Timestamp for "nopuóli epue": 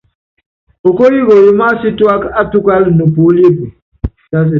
2.97-3.69